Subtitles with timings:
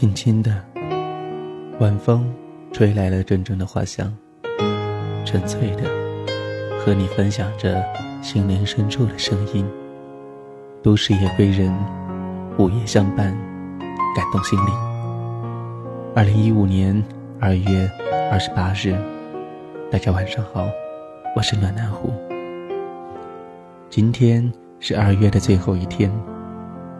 [0.00, 0.54] 轻轻的，
[1.80, 2.32] 晚风
[2.70, 4.16] 吹来了阵阵的花香，
[5.24, 5.82] 纯粹的
[6.78, 7.84] 和你分享着
[8.22, 9.66] 心灵深处的声音。
[10.84, 11.76] 都市夜归人，
[12.58, 13.36] 午夜相伴，
[14.14, 14.72] 感动心灵。
[16.14, 17.04] 二零一五年
[17.40, 17.90] 二月
[18.30, 18.96] 二十八日，
[19.90, 20.68] 大家晚上好，
[21.34, 22.12] 我是暖南湖。
[23.90, 26.08] 今天是二月的最后一天，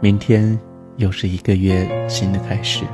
[0.00, 0.56] 明天。
[0.96, 2.84] 又是一个月新的开始，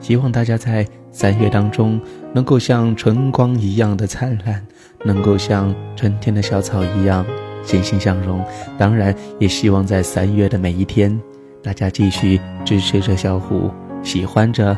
[0.00, 2.00] 希望大家在三月当中
[2.34, 4.64] 能够像春光一样的灿烂，
[5.04, 7.24] 能够像春天的小草一样
[7.64, 8.44] 欣欣向荣。
[8.76, 11.18] 当然，也希望在三月的每一天，
[11.62, 13.70] 大家继续支持着小虎，
[14.02, 14.76] 喜欢着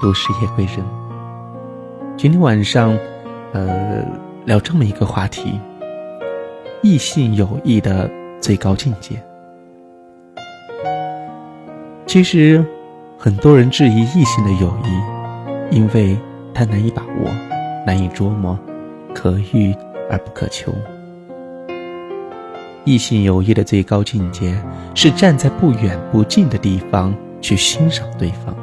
[0.00, 0.76] 都市夜归人。
[2.16, 2.96] 今天晚上，
[3.52, 4.04] 呃，
[4.44, 5.58] 聊这么一个话题：
[6.82, 8.08] 异性友谊的
[8.40, 9.20] 最高境界。
[12.12, 12.62] 其实，
[13.16, 16.14] 很多人质疑异性的友谊，因为
[16.52, 17.30] 它难以把握、
[17.86, 18.54] 难以捉摸，
[19.14, 19.74] 可遇
[20.10, 20.74] 而不可求。
[22.84, 24.54] 异性友谊的最高境界
[24.94, 28.54] 是站在不远不近的地方去欣赏对方。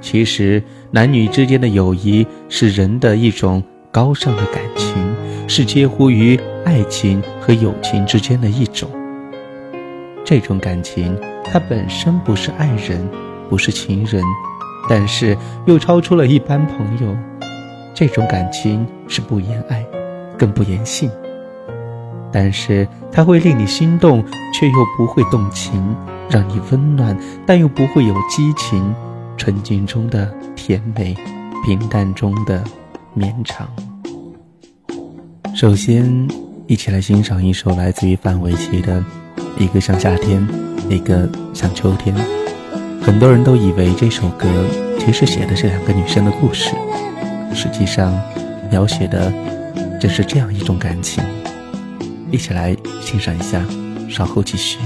[0.00, 0.62] 其实，
[0.92, 4.94] 男女之间的友谊是人的一种高尚的感情，
[5.48, 8.88] 是介乎于爱情和友情之间的一种。
[10.24, 13.06] 这种感情，它本身不是爱人，
[13.50, 14.22] 不是情人，
[14.88, 17.14] 但是又超出了一般朋友。
[17.94, 19.84] 这种感情是不言爱，
[20.38, 21.10] 更不言性，
[22.32, 25.94] 但是它会令你心动，却又不会动情，
[26.28, 27.16] 让你温暖，
[27.46, 28.94] 但又不会有激情。
[29.36, 31.14] 纯净中的甜美，
[31.66, 32.64] 平淡中的
[33.12, 33.68] 绵长。
[35.54, 36.28] 首先，
[36.66, 39.04] 一起来欣赏一首来自于范玮琪的。
[39.58, 40.44] 一个像夏天，
[40.88, 42.14] 一个像秋天。
[43.00, 44.48] 很多人都以为这首歌
[44.98, 46.70] 其实写的是两个女生的故事，
[47.54, 48.18] 实际上
[48.70, 49.32] 描写的
[50.00, 51.22] 正是这样一种感情。
[52.30, 53.64] 一起来欣赏一下，
[54.08, 54.78] 稍后继续。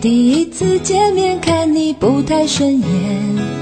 [0.00, 3.61] 第一次见面看你不太顺眼。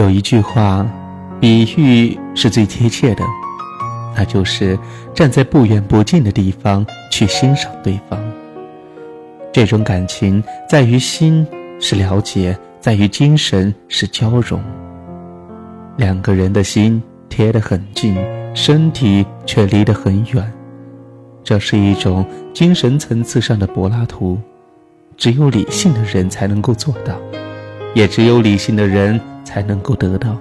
[0.00, 0.86] 有一句话，
[1.38, 3.22] 比喻是最贴切的，
[4.16, 4.78] 那就是
[5.14, 8.18] 站在不远不近的地方去欣赏对方。
[9.52, 11.46] 这种感情在于心
[11.78, 14.58] 是了解，在于精神是交融。
[15.98, 18.16] 两个人的心贴得很近，
[18.54, 20.50] 身体却离得很远，
[21.44, 22.24] 这是一种
[22.54, 24.38] 精神层次上的柏拉图，
[25.18, 27.14] 只有理性的人才能够做到，
[27.94, 29.20] 也只有理性的人。
[29.50, 30.36] 才能够得到。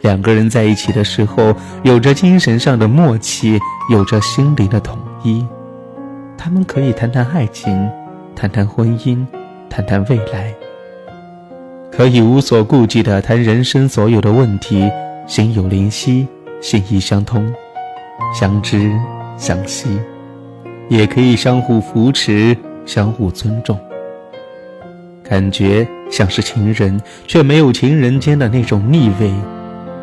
[0.00, 3.58] 两个人在一起的时候，有着精神上的默契，
[3.90, 5.46] 有着心灵的统一。
[6.38, 7.90] 他们可以谈谈爱情，
[8.34, 9.26] 谈谈婚姻，
[9.68, 10.54] 谈谈未来，
[11.90, 14.90] 可以无所顾忌地谈人生所有的问题，
[15.26, 16.26] 心有灵犀，
[16.62, 17.52] 心意相通，
[18.32, 18.90] 相知
[19.36, 20.00] 相惜，
[20.88, 22.56] 也可以相互扶持，
[22.86, 23.78] 相互尊重。
[25.22, 29.30] 感觉像是情人，却没有情人间的那种腻味；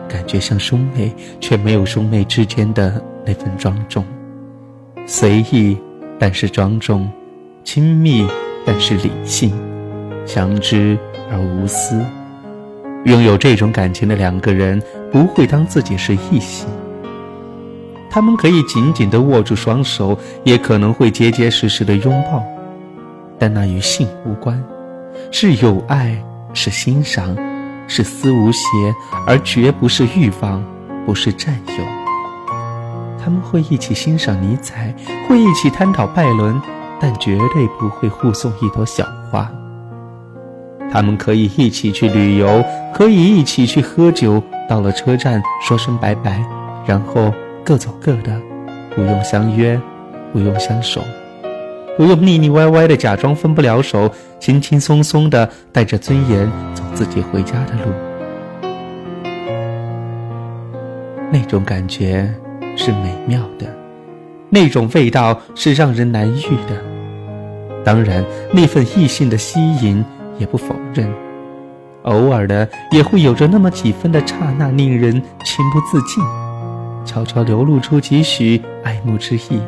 [0.07, 4.05] 感觉像兄妹，却没有兄妹之间的那份庄重。
[5.05, 5.77] 随意，
[6.19, 7.07] 但是庄重；
[7.63, 8.27] 亲密，
[8.65, 9.51] 但是理性；
[10.25, 10.97] 相知
[11.31, 11.99] 而无私。
[13.05, 14.81] 拥有这种感情的两个人，
[15.11, 16.67] 不会当自己是异性。
[18.09, 22.43] 他们可以紧紧地握住双手，也可能会结结实实的拥抱，
[23.37, 24.63] 但那与性无关。
[25.31, 26.17] 是有爱，
[26.53, 27.35] 是欣赏，
[27.87, 28.67] 是思无邪，
[29.27, 30.63] 而绝不是欲望，
[31.05, 31.83] 不是占有。
[33.23, 34.93] 他们会一起欣赏尼采，
[35.27, 36.61] 会一起探讨拜伦，
[36.99, 39.49] 但绝对不会互送一朵小花。
[40.91, 42.63] 他们可以一起去旅游，
[42.93, 46.45] 可以一起去喝酒，到了车站说声拜拜，
[46.85, 47.33] 然后
[47.63, 48.39] 各走各的，
[48.95, 49.79] 不用相约，
[50.31, 51.01] 不用相守。
[51.97, 57.91] 我又腻腻歪歪的假装分不了手，轻轻松松的带着尊严走自己回家的路，
[61.31, 62.29] 那种感觉
[62.75, 63.65] 是美妙的，
[64.49, 66.83] 那种味道是让人难遇的。
[67.85, 70.03] 当然，那份异性的吸引
[70.37, 71.09] 也不否认，
[72.03, 76.21] 偶尔的也会有着那么几分的刹那，令人情不自禁，
[77.05, 79.61] 悄悄流露出几许爱慕之意。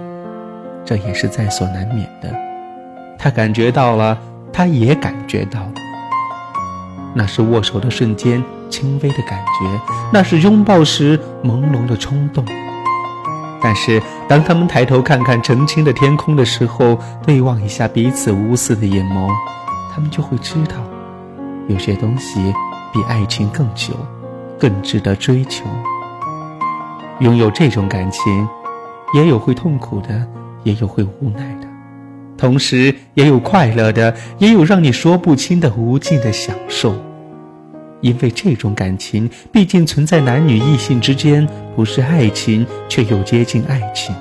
[0.88, 2.34] 这也是在所难免的。
[3.19, 4.18] 他感觉到了，
[4.54, 5.74] 他也感觉到了。
[7.13, 9.66] 那是握手的瞬间，轻微的感觉；
[10.13, 12.45] 那是拥抱时朦胧的冲动。
[13.59, 19.30] 但是，当他们抬头看看澄清的天空的时候，对望一下彼此无私的眼眸，
[19.94, 20.76] 他们就会知道，
[21.68, 22.54] 有些东西
[22.94, 23.94] 比爱情更久，
[24.57, 25.66] 更值得追求。
[27.19, 28.47] 拥有这种感情，
[29.16, 30.26] 也有会痛苦的。
[30.68, 31.68] 也有会无奈的，
[32.38, 36.94] 同时也有快乐的，也有让你说不清的无尽的享受。
[38.02, 44.14] 因为这种感情毕竟存在男女异性之间，不是爱情，却又接近爱情，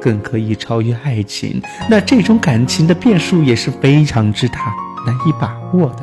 [0.00, 1.62] 更可以超越爱情。
[1.88, 4.74] 那这种感情的变数也是非常之大，
[5.06, 6.02] 难以把握的。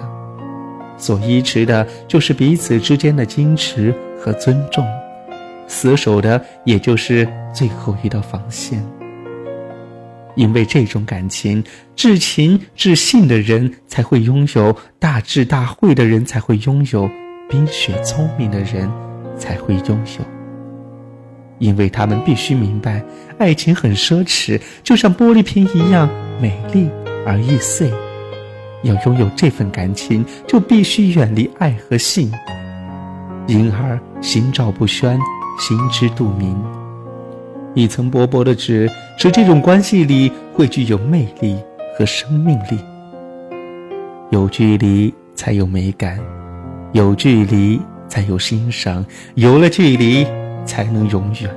[0.98, 4.84] 所依持的就是彼此之间的矜持和尊重，
[5.68, 8.82] 死守的也就是最后一道防线。
[10.36, 11.64] 因为这种感情，
[11.96, 17.10] 至情至性的人才会拥有，大智大慧的人才会拥有，
[17.50, 18.90] 冰雪聪明的人
[19.38, 20.26] 才会拥有。
[21.58, 23.04] 因为他们必须明白，
[23.38, 26.10] 爱情很奢侈，就像玻璃瓶一样
[26.40, 26.90] 美丽
[27.26, 27.92] 而易碎。
[28.84, 32.32] 要拥有这份感情，就必须远离爱和性，
[33.46, 35.20] 因而心照不宣，
[35.60, 36.79] 心知肚明。
[37.76, 41.56] 一层薄薄的纸，使这种关系里会具有魅力
[41.98, 42.80] 和生命力。
[44.32, 46.20] 有距离才有美感，
[46.94, 50.26] 有距离才有欣赏，有了距离
[50.66, 51.50] 才能永远。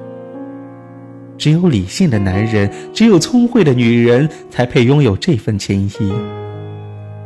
[1.38, 6.12] 只有理性的男人，只有聪慧的女人，才配拥有这份情谊，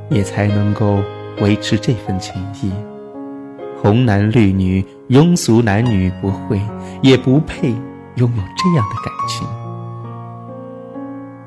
[0.08, 1.02] 也才能够
[1.40, 2.70] 维持这份情谊。
[3.82, 6.60] 红男绿女、庸俗男女不会，
[7.02, 7.74] 也不配
[8.16, 9.46] 拥有这样的感情。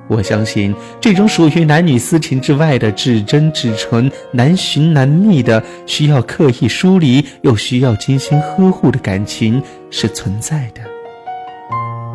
[0.08, 9.62] 我相信，这种属于男女私情之外的至真至纯、难寻难觅的、需要刻意疏离又需要精心呵护的感情
[9.92, 10.82] 是存在的。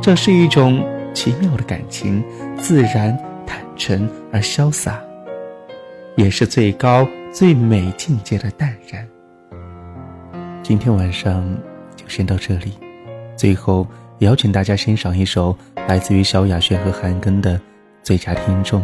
[0.03, 0.85] 这是一种
[1.15, 2.21] 奇妙的感情，
[2.59, 5.01] 自然、坦诚而潇洒，
[6.17, 9.07] 也是最高最美境界的淡然。
[10.65, 11.57] 今天晚上
[11.95, 12.73] 就先到这里，
[13.37, 13.87] 最后
[14.25, 15.55] 邀请大家欣赏一首
[15.87, 17.61] 来自于萧亚轩和韩庚的。
[18.03, 18.83] 最佳听众，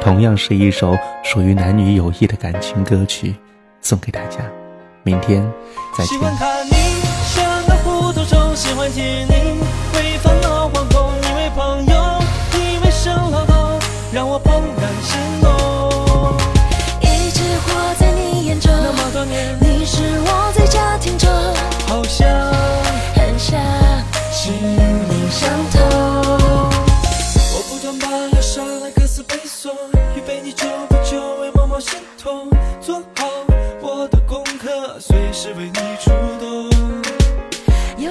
[0.00, 3.34] 同样是一首属于男女友谊的感情歌曲，
[3.82, 4.38] 送给大家。
[5.02, 5.46] 明天
[5.96, 6.06] 再见。
[6.06, 6.72] 喜欢看你
[7.26, 9.60] 像个糊涂虫，喜欢听你
[9.94, 10.32] 微风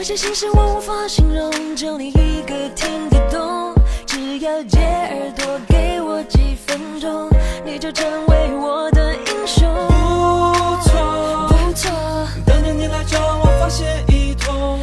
[0.08, 3.76] 些心事我无法形容，就你一个听得懂。
[4.06, 7.30] 只要借耳朵给我几分钟，
[7.66, 9.68] 你就成为我的英雄。
[9.90, 11.92] 不错，不错，
[12.46, 14.80] 等着你来找我，发现一通，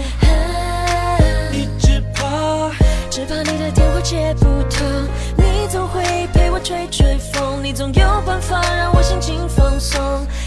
[1.50, 2.70] 你只怕
[3.08, 6.02] 只怕你的电话接不通，你总会
[6.34, 9.98] 陪我吹吹风，你总有办法让我心情放松。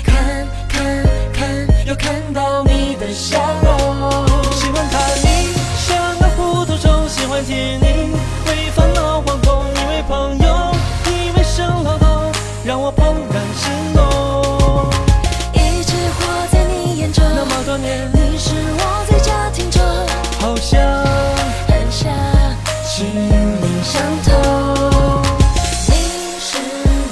[0.06, 1.04] 看看
[1.34, 3.40] 看，又看到你的笑
[22.98, 24.34] 心灵相通。
[25.88, 25.94] 你
[26.40, 26.58] 是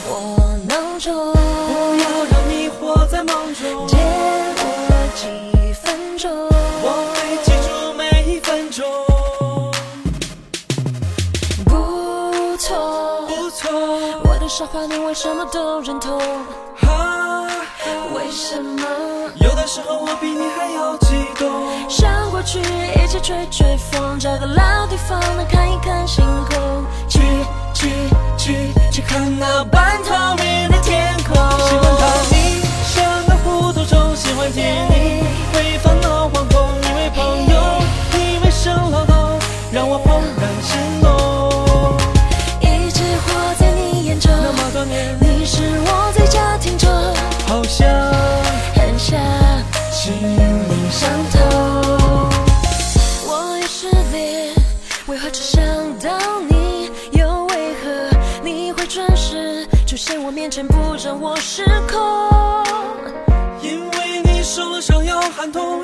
[0.09, 4.63] 我囊中，不要让你活在梦中，借我
[5.13, 6.31] 几分钟。
[6.81, 8.83] 我会记住每一分钟。
[11.65, 13.69] 不错，不错，
[14.23, 16.19] 我的傻话你为什么都认同？
[16.77, 17.45] 哈，
[18.15, 18.81] 为什么？
[19.35, 20.34] 有的时候我比
[21.37, 21.89] 动。
[21.89, 26.85] 想过去一起吹吹风，找个老地方能看一看星空。
[27.07, 27.19] 去
[27.73, 27.89] 去
[28.37, 31.35] 去去看那半透明的天空。
[31.35, 35.24] 喜欢看你像个糊涂虫，喜欢听你
[50.55, 51.41] 心灵相通。
[53.27, 54.53] 我已失恋，
[55.07, 55.61] 为何只想
[55.99, 56.89] 到你？
[57.11, 58.09] 又为何
[58.41, 62.63] 你会准时出现我面前，不让我失控？
[63.61, 65.81] 因为你受了伤要喊痛，